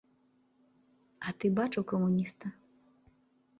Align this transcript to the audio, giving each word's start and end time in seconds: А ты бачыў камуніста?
А 1.27 1.35
ты 1.43 1.53
бачыў 1.61 1.83
камуніста? 1.93 2.45